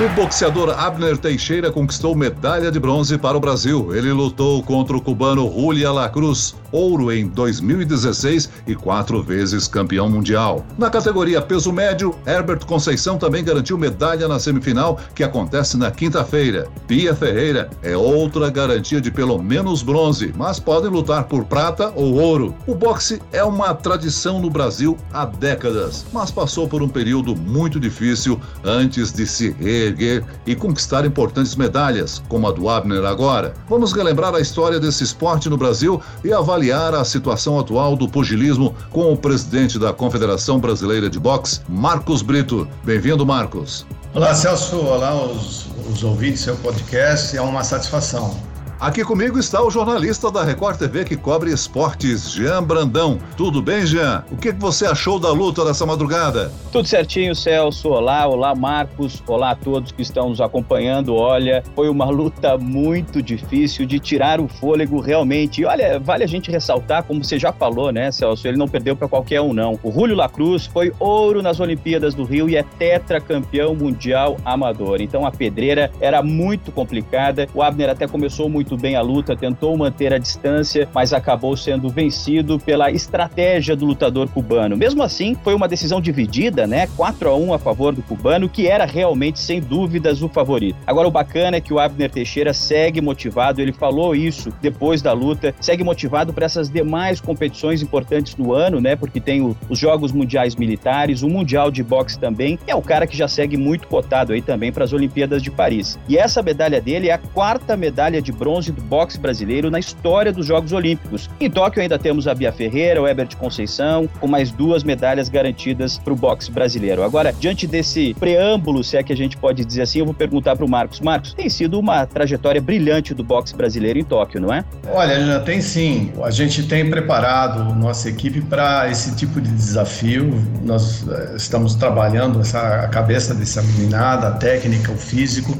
[0.00, 3.94] O boxeador Abner Teixeira conquistou medalha de bronze para o Brasil.
[3.94, 10.08] Ele lutou contra o cubano Julia La Cruz, ouro em 2016 e quatro vezes campeão
[10.08, 10.64] mundial.
[10.78, 16.66] Na categoria peso médio, Herbert Conceição também garantiu medalha na semifinal, que acontece na quinta-feira.
[16.88, 22.14] Pia Ferreira é outra garantia de pelo menos bronze, mas podem lutar por prata ou
[22.14, 22.54] ouro.
[22.66, 27.78] O boxe é uma tradição no Brasil há décadas, mas passou por um período muito
[27.78, 33.54] difícil antes de se reerguer erguer e conquistar importantes medalhas, como a do Abner agora.
[33.68, 38.74] Vamos relembrar a história desse esporte no Brasil e avaliar a situação atual do pugilismo
[38.90, 42.66] com o presidente da Confederação Brasileira de Boxe, Marcos Brito.
[42.84, 43.86] Bem-vindo, Marcos.
[44.14, 44.76] Olá, Celso.
[44.76, 47.36] Olá, os, os ouvintes do seu podcast.
[47.36, 48.49] É uma satisfação.
[48.80, 53.18] Aqui comigo está o jornalista da Record TV que cobre esportes, Jean Brandão.
[53.36, 54.24] Tudo bem, Jean?
[54.32, 56.50] O que você achou da luta dessa madrugada?
[56.72, 57.90] Tudo certinho, Celso.
[57.90, 59.22] Olá, olá, Marcos.
[59.26, 61.14] Olá a todos que estão nos acompanhando.
[61.14, 65.60] Olha, foi uma luta muito difícil de tirar o fôlego realmente.
[65.60, 68.48] E olha, vale a gente ressaltar, como você já falou, né, Celso?
[68.48, 69.78] Ele não perdeu para qualquer um, não.
[69.82, 75.02] O Julio Lacruz foi ouro nas Olimpíadas do Rio e é tetracampeão mundial amador.
[75.02, 77.46] Então a pedreira era muito complicada.
[77.54, 81.56] O Abner até começou muito muito bem a luta, tentou manter a distância, mas acabou
[81.56, 84.76] sendo vencido pela estratégia do lutador cubano.
[84.76, 86.86] Mesmo assim, foi uma decisão dividida, né?
[86.96, 90.76] 4 a 1 a favor do cubano, que era realmente, sem dúvidas, o favorito.
[90.86, 95.12] Agora, o bacana é que o Abner Teixeira segue motivado, ele falou isso depois da
[95.12, 98.94] luta, segue motivado para essas demais competições importantes do ano, né?
[98.94, 103.06] Porque tem o, os Jogos Mundiais Militares, o Mundial de Boxe também, é o cara
[103.06, 105.98] que já segue muito cotado aí também para as Olimpíadas de Paris.
[106.08, 109.78] E essa medalha dele é a quarta medalha de bronze bronze do boxe brasileiro na
[109.78, 111.30] história dos Jogos Olímpicos.
[111.40, 115.96] Em Tóquio ainda temos a Bia Ferreira, o Herbert Conceição, com mais duas medalhas garantidas
[115.96, 117.02] para o boxe brasileiro.
[117.02, 120.56] Agora, diante desse preâmbulo, se é que a gente pode dizer assim, eu vou perguntar
[120.56, 121.00] para o Marcos.
[121.00, 124.62] Marcos, tem sido uma trajetória brilhante do boxe brasileiro em Tóquio, não é?
[124.92, 126.12] Olha, já tem sim.
[126.22, 130.30] A gente tem preparado nossa equipe para esse tipo de desafio.
[130.62, 135.56] Nós eh, estamos trabalhando essa, a cabeça dessa meninada, a técnica, o físico,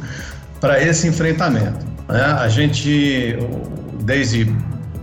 [0.60, 1.89] para esse enfrentamento.
[2.10, 2.22] Né?
[2.22, 3.38] A gente,
[4.02, 4.52] desde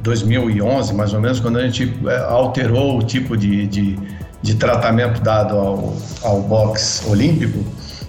[0.03, 3.99] 2011, mais ou menos, quando a gente é, alterou o tipo de, de,
[4.41, 7.63] de tratamento dado ao, ao boxe olímpico,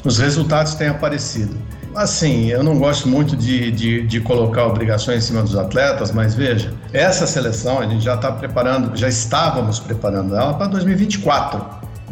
[0.04, 1.56] os resultados têm aparecido.
[1.94, 6.34] Assim, eu não gosto muito de, de, de, colocar obrigações em cima dos atletas, mas
[6.34, 11.60] veja, essa seleção a gente já está preparando, já estávamos preparando ela para 2024.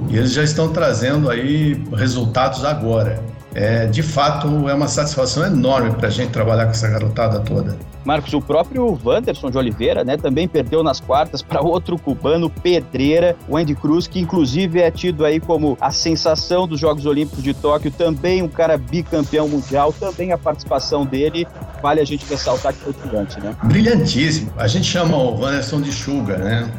[0.09, 3.23] E eles já estão trazendo aí resultados agora
[3.57, 7.75] é, de fato é uma satisfação enorme para a gente trabalhar com essa garotada toda.
[8.07, 13.35] Marcos, o próprio Wanderson de Oliveira, né, também perdeu nas quartas para outro cubano, Pedreira,
[13.49, 17.53] o Andy Cruz, que inclusive é tido aí como a sensação dos Jogos Olímpicos de
[17.53, 21.49] Tóquio, também um cara bicampeão mundial, também a participação dele,
[21.83, 23.57] vale a gente ressaltar que foi brilhante, né?
[23.65, 24.53] Brilhantíssimo.
[24.57, 26.71] A gente chama o Wanderson de Sugar, né,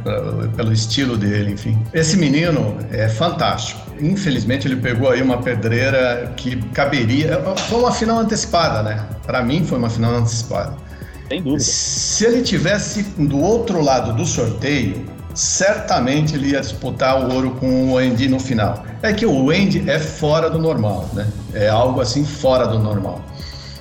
[0.55, 1.77] pelo estilo dele, enfim.
[1.93, 3.81] Esse menino é fantástico.
[3.99, 9.05] Infelizmente ele pegou aí uma pedreira que caberia, foi uma final antecipada, né?
[9.25, 10.86] Para mim foi uma final antecipada.
[11.27, 11.63] Sem dúvida.
[11.63, 17.67] Se ele tivesse do outro lado do sorteio, certamente ele ia disputar o ouro com
[17.67, 18.85] o Wendy no final.
[19.01, 21.27] É que o Wendy é fora do normal, né?
[21.53, 23.21] É algo assim fora do normal.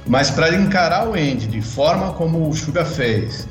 [0.07, 3.49] Mas para encarar o Wendy de forma como o Suga fez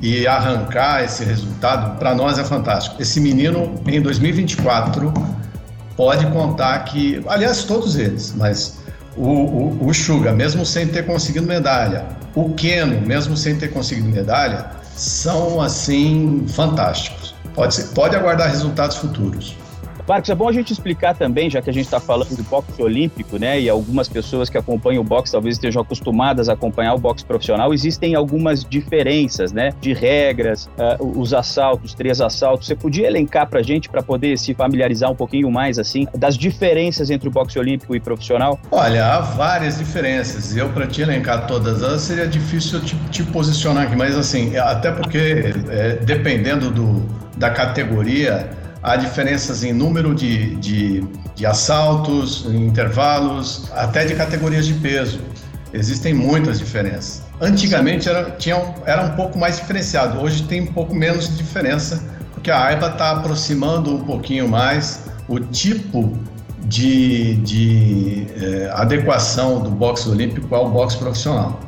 [0.00, 3.00] e arrancar esse resultado, para nós é fantástico.
[3.00, 5.12] Esse menino em 2024
[5.96, 8.81] pode contar que, aliás, todos eles, mas
[9.16, 14.08] o, o, o Suga, mesmo sem ter conseguido medalha, o Keno, mesmo sem ter conseguido
[14.08, 17.34] medalha, são assim fantásticos.
[17.54, 19.56] Pode, ser, pode aguardar resultados futuros.
[20.06, 22.82] Marcos, é bom a gente explicar também, já que a gente está falando de boxe
[22.82, 23.60] olímpico, né?
[23.60, 27.72] E algumas pessoas que acompanham o boxe talvez estejam acostumadas a acompanhar o boxe profissional.
[27.72, 29.70] Existem algumas diferenças, né?
[29.80, 30.68] De regras,
[31.00, 32.66] uh, os assaltos, três assaltos.
[32.66, 36.36] Você podia elencar para a gente para poder se familiarizar um pouquinho mais, assim, das
[36.36, 38.58] diferenças entre o boxe olímpico e profissional?
[38.70, 40.56] Olha, há várias diferenças.
[40.56, 44.90] Eu, para te elencar todas elas, seria difícil te, te posicionar aqui, mas assim, até
[44.90, 47.06] porque é, dependendo do,
[47.36, 48.50] da categoria
[48.82, 55.20] há diferenças em número de, de, de assaltos, intervalos, até de categorias de peso.
[55.72, 57.22] Existem muitas diferenças.
[57.40, 62.02] Antigamente era, tinha, era um pouco mais diferenciado, hoje tem um pouco menos de diferença,
[62.32, 66.18] porque a AIBA está aproximando um pouquinho mais o tipo
[66.64, 71.58] de, de eh, adequação do boxe olímpico ao boxe profissional.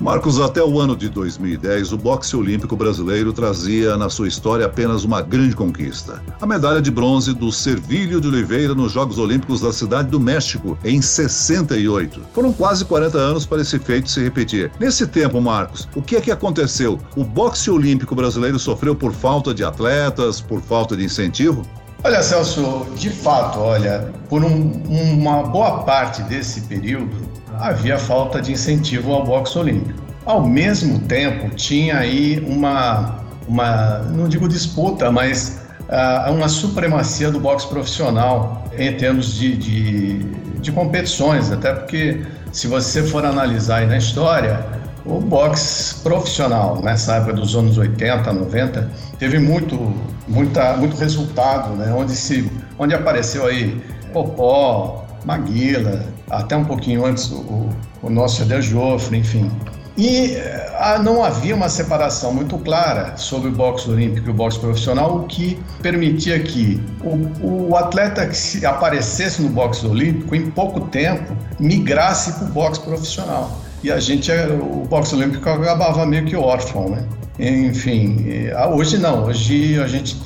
[0.00, 5.04] Marcos, até o ano de 2010, o boxe olímpico brasileiro trazia na sua história apenas
[5.04, 9.70] uma grande conquista: a medalha de bronze do Servílio de Oliveira nos Jogos Olímpicos da
[9.74, 12.22] Cidade do México, em 68.
[12.32, 14.72] Foram quase 40 anos para esse feito se repetir.
[14.80, 16.98] Nesse tempo, Marcos, o que é que aconteceu?
[17.14, 21.62] O boxe olímpico brasileiro sofreu por falta de atletas, por falta de incentivo?
[22.02, 27.14] Olha, Celso, de fato, olha, por um, uma boa parte desse período,
[27.60, 30.00] havia falta de incentivo ao boxe olímpico.
[30.24, 37.40] Ao mesmo tempo, tinha aí uma, uma não digo disputa, mas uh, uma supremacia do
[37.40, 40.18] boxe profissional em termos de, de,
[40.60, 42.22] de competições, até porque
[42.52, 44.64] se você for analisar aí na história,
[45.04, 49.92] o boxe profissional, nessa época dos anos 80, 90, teve muito,
[50.28, 51.92] muita, muito resultado, né?
[51.92, 53.80] onde, se, onde apareceu aí
[54.12, 57.68] Popó, Maguila, até um pouquinho antes o,
[58.02, 59.50] o nosso Eder Joffre, enfim.
[59.98, 60.36] E
[60.78, 65.16] ah, não havia uma separação muito clara sobre o boxe olímpico e o boxe profissional,
[65.16, 70.80] o que permitia que o, o atleta que se aparecesse no boxe olímpico, em pouco
[70.88, 73.60] tempo, migrasse para o boxe profissional.
[73.82, 77.04] E a gente, o boxe olímpico acabava meio que órfão, né?
[77.38, 80.16] Enfim, ah, hoje não, hoje a gente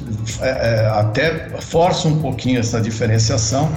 [0.40, 3.70] é, até força um pouquinho essa diferenciação.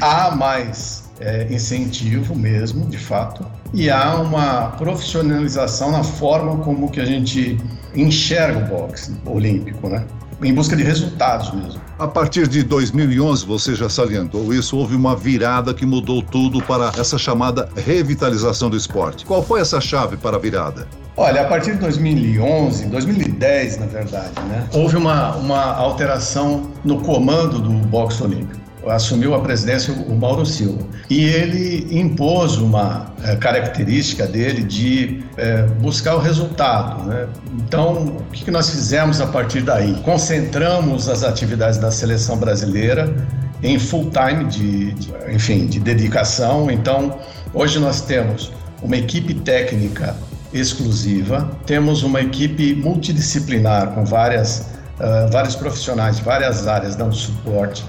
[0.00, 7.00] Há mais é, incentivo mesmo, de fato, e há uma profissionalização na forma como que
[7.00, 7.58] a gente
[7.94, 10.04] enxerga o boxe olímpico, né?
[10.40, 11.80] Em busca de resultados mesmo.
[11.98, 16.92] A partir de 2011, você já salientou isso, houve uma virada que mudou tudo para
[16.96, 19.26] essa chamada revitalização do esporte.
[19.26, 20.86] Qual foi essa chave para a virada?
[21.16, 27.58] Olha, a partir de 2011, 2010, na verdade, né, houve uma, uma alteração no comando
[27.58, 30.86] do boxe olímpico assumiu a presidência o Mauro Silva.
[31.08, 37.04] E ele impôs uma é, característica dele de é, buscar o resultado.
[37.04, 37.26] Né?
[37.54, 39.94] Então, o que, que nós fizemos a partir daí?
[40.02, 43.14] Concentramos as atividades da seleção brasileira
[43.62, 46.70] em full time de, de, enfim, de dedicação.
[46.70, 47.18] Então,
[47.52, 48.52] hoje nós temos
[48.82, 50.14] uma equipe técnica
[50.52, 54.60] exclusiva, temos uma equipe multidisciplinar com várias,
[55.00, 57.84] uh, vários profissionais de várias áreas dando suporte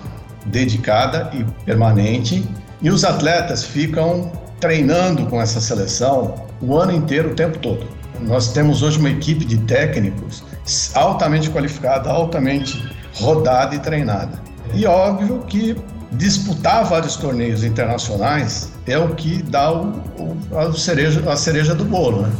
[0.49, 2.45] dedicada e permanente,
[2.81, 7.87] e os atletas ficam treinando com essa seleção o ano inteiro, o tempo todo.
[8.21, 10.43] Nós temos hoje uma equipe de técnicos
[10.93, 14.39] altamente qualificada, altamente rodada e treinada.
[14.73, 15.75] E óbvio que
[16.11, 21.85] disputar vários torneios internacionais é o que dá o, o, a, cereja, a cereja do
[21.85, 22.31] bolo, né?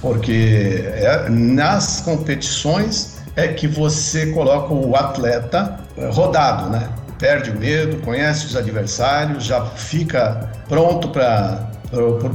[0.00, 6.88] Porque é, nas competições é que você coloca o atleta é, rodado, né?
[7.22, 11.70] Perde o medo, conhece os adversários, já fica pronto para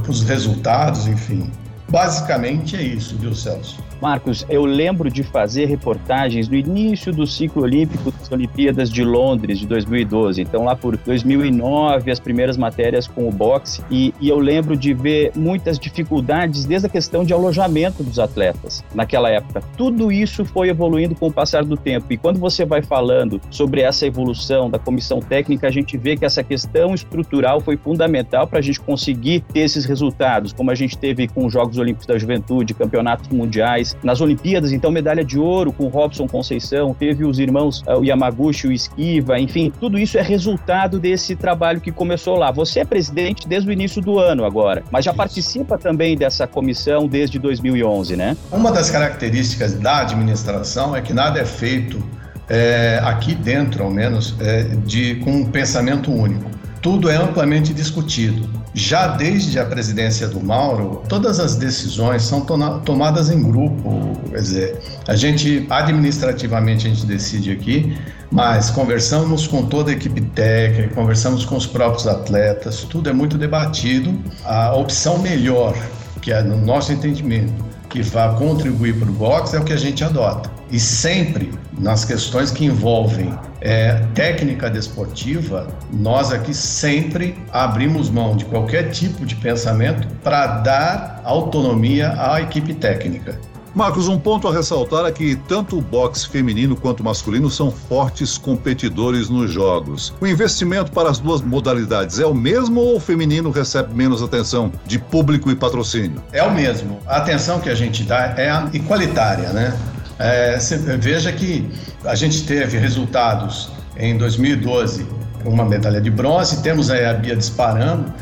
[0.08, 1.52] os resultados, enfim.
[1.90, 3.84] Basicamente é isso, viu, Celso?
[4.00, 9.58] Marcos, eu lembro de fazer reportagens no início do ciclo olímpico das Olimpíadas de Londres
[9.58, 10.40] de 2012.
[10.40, 13.82] Então, lá por 2009, as primeiras matérias com o boxe.
[13.90, 18.84] E, e, eu lembro de ver muitas dificuldades desde a questão de alojamento dos atletas
[18.94, 19.62] naquela época.
[19.76, 22.12] Tudo isso foi evoluindo com o passar do tempo.
[22.12, 26.24] E quando você vai falando sobre essa evolução da comissão técnica, a gente vê que
[26.24, 30.96] essa questão estrutural foi fundamental para a gente conseguir ter esses resultados, como a gente
[30.96, 35.72] teve com os Jogos Olímpicos da Juventude, campeonatos mundiais nas Olimpíadas, então medalha de ouro
[35.72, 40.22] com Robson Conceição, teve os irmãos uh, o Yamaguchi, o Esquiva, enfim, tudo isso é
[40.22, 42.50] resultado desse trabalho que começou lá.
[42.50, 47.06] Você é presidente desde o início do ano agora, mas já participa também dessa comissão
[47.06, 48.36] desde 2011, né?
[48.50, 52.02] Uma das características da administração é que nada é feito
[52.48, 56.57] é, aqui dentro, ao menos, é, de com um pensamento único.
[56.80, 58.48] Tudo é amplamente discutido.
[58.72, 64.12] Já desde a presidência do Mauro, todas as decisões são to tomadas em grupo.
[64.30, 67.96] Quer dizer, a gente, administrativamente, a gente decide aqui,
[68.30, 73.36] mas conversamos com toda a equipe técnica, conversamos com os próprios atletas, tudo é muito
[73.36, 74.16] debatido.
[74.44, 75.76] A opção melhor,
[76.22, 79.76] que é no nosso entendimento, que vá contribuir para o boxe é o que a
[79.76, 80.57] gente adota.
[80.70, 88.44] E sempre nas questões que envolvem é, técnica desportiva, nós aqui sempre abrimos mão de
[88.44, 93.38] qualquer tipo de pensamento para dar autonomia à equipe técnica.
[93.74, 97.70] Marcos, um ponto a ressaltar é que tanto o boxe feminino quanto o masculino são
[97.70, 100.12] fortes competidores nos jogos.
[100.20, 104.72] O investimento para as duas modalidades é o mesmo ou o feminino recebe menos atenção
[104.84, 106.20] de público e patrocínio?
[106.32, 106.98] É o mesmo.
[107.06, 109.78] A atenção que a gente dá é igualitária, né?
[110.18, 110.58] É,
[110.98, 111.70] veja que
[112.04, 115.06] a gente teve resultados em 2012,
[115.44, 118.12] uma medalha de bronze, temos aí a Bia disparando,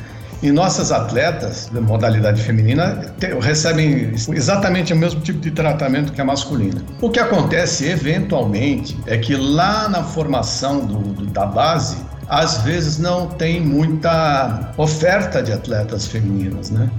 [0.42, 6.24] E nossas atletas da modalidade feminina recebem exatamente o mesmo tipo de tratamento que a
[6.24, 6.82] masculina.
[7.00, 11.96] O que acontece eventualmente é que lá na formação do, do, da base,
[12.28, 16.90] às vezes não tem muita oferta de atletas femininas, né?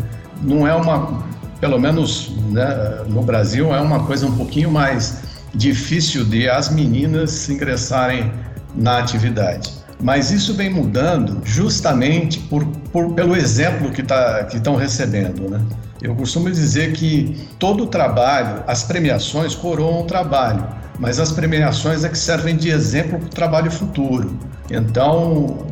[0.42, 1.24] Não é uma,
[1.60, 5.20] pelo menos né, no Brasil, é uma coisa um pouquinho mais
[5.54, 8.32] difícil de as meninas ingressarem
[8.76, 9.74] na atividade.
[10.00, 15.50] Mas isso vem mudando justamente por, por pelo exemplo que tá, estão recebendo.
[15.50, 15.60] Né?
[16.02, 20.64] Eu costumo dizer que todo o trabalho, as premiações coroam o trabalho,
[21.00, 24.38] mas as premiações é que servem de exemplo para o trabalho futuro.
[24.70, 25.66] Então,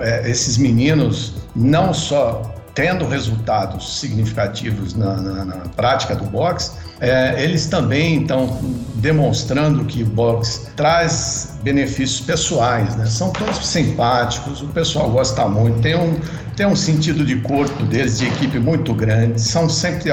[0.00, 7.42] é, esses meninos não só tendo resultados significativos na, na, na prática do boxe, é,
[7.42, 8.58] eles também estão
[8.94, 13.06] demonstrando que o boxe traz benefícios pessoais, né?
[13.06, 16.18] São todos simpáticos, o pessoal gosta muito, tem um,
[16.56, 20.12] tem um sentido de corpo deles, de equipe muito grande, são sempre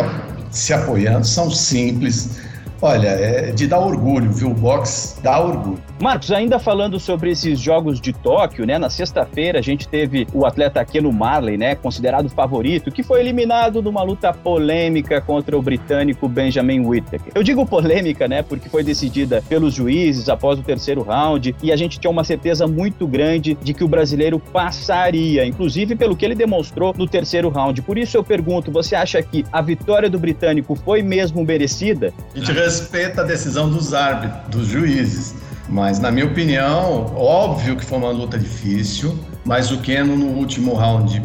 [0.52, 2.40] se apoiando, são simples,
[2.82, 4.52] Olha, é de dar orgulho, viu?
[4.52, 5.80] O box dá orgulho.
[6.02, 8.78] Marcos, ainda falando sobre esses jogos de Tóquio, né?
[8.78, 11.76] Na sexta-feira a gente teve o atleta Keno Marley, né?
[11.76, 17.34] Considerado favorito, que foi eliminado numa luta polêmica contra o britânico Benjamin Whittaker.
[17.36, 18.42] Eu digo polêmica, né?
[18.42, 22.66] Porque foi decidida pelos juízes após o terceiro round e a gente tinha uma certeza
[22.66, 27.82] muito grande de que o brasileiro passaria, inclusive pelo que ele demonstrou no terceiro round.
[27.82, 32.14] Por isso eu pergunto, você acha que a vitória do britânico foi mesmo merecida?
[32.34, 35.34] A gente respeita a decisão dos árbitros, dos juízes.
[35.68, 40.76] Mas, na minha opinião, óbvio que foi uma luta difícil, mas o Keno no último
[40.76, 41.22] round,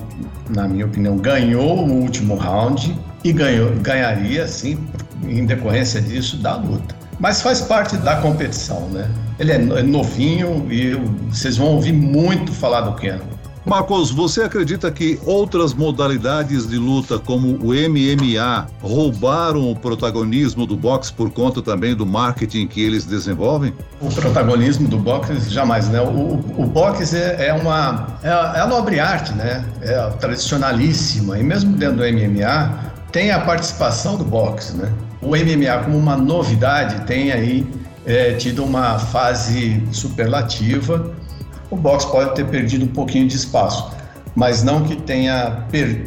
[0.49, 4.79] na minha opinião, ganhou no último round e ganhou, ganharia, sim,
[5.27, 6.95] em decorrência disso, da luta.
[7.21, 9.07] Mas faz parte da competição, né?
[9.39, 10.95] Ele é, é novinho e
[11.31, 13.34] vocês vão ouvir muito falar do Keno.
[13.65, 20.77] Marcos, você acredita que outras modalidades de luta, como o MMA, roubaram o protagonismo do
[20.77, 23.73] boxe por conta também do marketing que eles desenvolvem?
[24.03, 25.99] O protagonismo do boxe jamais, né?
[26.03, 29.65] O, o boxe é, é uma é, é a nobre arte, né?
[29.81, 34.93] É tradicionalíssima e mesmo dentro do MMA tem a participação do boxe, né?
[35.23, 37.67] O MMA como uma novidade tem aí
[38.05, 41.15] é, tido uma fase superlativa
[41.71, 43.91] o box pode ter perdido um pouquinho de espaço,
[44.35, 45.65] mas não que tenha,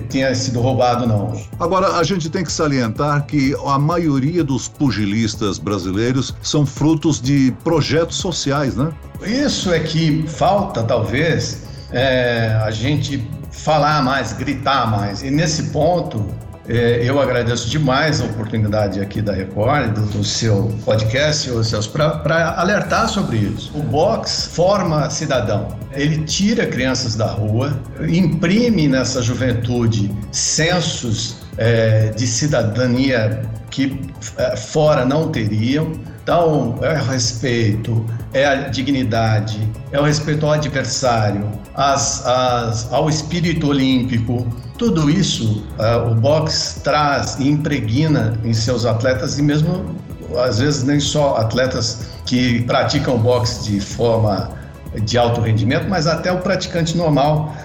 [0.10, 1.34] tenha sido roubado, não.
[1.60, 7.54] Agora, a gente tem que salientar que a maioria dos pugilistas brasileiros são frutos de
[7.64, 8.92] projetos sociais, né?
[9.22, 15.24] Isso é que falta, talvez, é, a gente falar mais, gritar mais.
[15.24, 16.26] E nesse ponto,
[16.70, 23.08] eu agradeço demais a oportunidade aqui da Record, do, do seu podcast, Celso, para alertar
[23.08, 23.72] sobre isso.
[23.74, 25.68] O box forma cidadão.
[25.94, 34.00] Ele tira crianças da rua, imprime nessa juventude sensos é, de cidadania que
[34.38, 35.92] é, fora não teriam.
[36.22, 39.58] Então, é o respeito, é a dignidade,
[39.94, 44.46] é o respeito ao adversário, as, as, ao espírito olímpico.
[44.78, 49.96] Tudo isso uh, o boxe traz e impregna em seus atletas e mesmo
[50.38, 54.52] às vezes nem só atletas que praticam boxe de forma
[55.04, 57.56] de alto rendimento, mas até o praticante normal,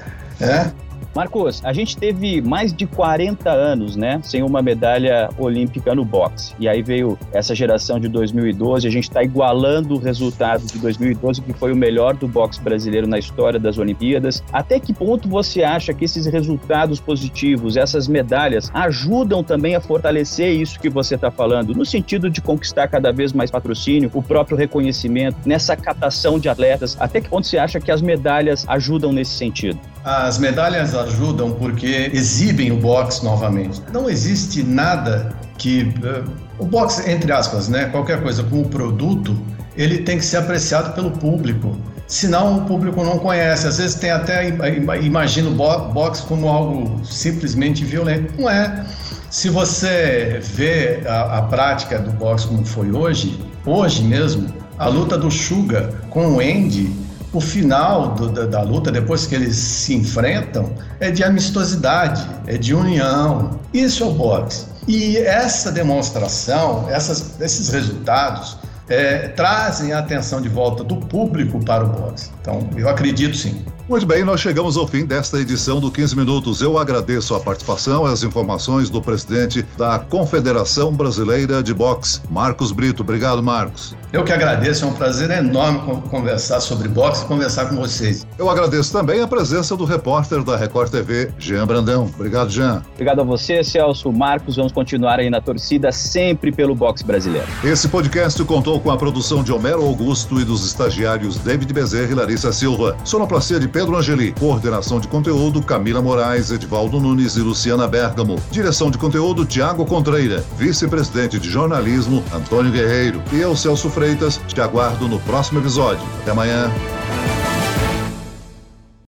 [0.40, 0.72] né?
[1.14, 6.54] Marcos, a gente teve mais de 40 anos, né, sem uma medalha olímpica no boxe.
[6.58, 11.42] E aí veio essa geração de 2012, a gente está igualando o resultado de 2012,
[11.42, 14.42] que foi o melhor do boxe brasileiro na história das Olimpíadas.
[14.50, 20.50] Até que ponto você acha que esses resultados positivos, essas medalhas, ajudam também a fortalecer
[20.50, 24.56] isso que você está falando, no sentido de conquistar cada vez mais patrocínio, o próprio
[24.56, 26.96] reconhecimento, nessa captação de atletas?
[26.98, 29.78] Até que ponto você acha que as medalhas ajudam nesse sentido?
[30.04, 33.80] As medalhas ajudam porque exibem o boxe novamente.
[33.92, 36.28] Não existe nada que uh,
[36.58, 39.36] o boxe entre aspas, né, qualquer coisa como produto,
[39.76, 41.76] ele tem que ser apreciado pelo público.
[42.08, 43.66] Senão o público não conhece.
[43.66, 44.52] Às vezes tem até
[45.00, 48.34] imagina o boxe como algo simplesmente violento.
[48.38, 48.84] Não é.
[49.30, 55.16] Se você vê a, a prática do boxe como foi hoje, hoje mesmo, a luta
[55.16, 56.92] do Suga com o Andy
[57.32, 60.70] o final do, da, da, luta, depois que eles se enfrentam,
[61.00, 63.58] é de amistosidade, é de união.
[63.72, 64.66] Isso é o boxe.
[64.86, 68.58] E essa demonstração, essas, esses resultados,
[68.88, 72.30] é, trazem a atenção de volta do público para o boxe.
[72.40, 73.64] Então, eu acredito sim.
[73.92, 76.62] Muito bem, nós chegamos ao fim desta edição do 15 Minutos.
[76.62, 82.72] Eu agradeço a participação e as informações do presidente da Confederação Brasileira de Boxe, Marcos
[82.72, 83.02] Brito.
[83.02, 83.94] Obrigado, Marcos.
[84.10, 88.26] Eu que agradeço, é um prazer enorme conversar sobre boxe e conversar com vocês.
[88.38, 92.10] Eu agradeço também a presença do repórter da Record TV, Jean Brandão.
[92.14, 92.82] Obrigado, Jean.
[92.92, 94.56] Obrigado a você, Celso Marcos.
[94.56, 97.46] Vamos continuar aí na torcida, sempre pelo boxe brasileiro.
[97.64, 102.14] Esse podcast contou com a produção de Homero Augusto e dos estagiários David Bezerra e
[102.14, 102.96] Larissa Silva.
[103.04, 104.32] Sonoplastia de Pedro Angeli.
[104.38, 108.40] Coordenação de conteúdo, Camila Moraes, Edvaldo Nunes e Luciana Bergamo.
[108.48, 110.44] Direção de conteúdo, Tiago Contreira.
[110.56, 113.20] Vice-presidente de jornalismo, Antônio Guerreiro.
[113.32, 116.06] E eu, Celso Freitas, te aguardo no próximo episódio.
[116.20, 116.70] Até amanhã.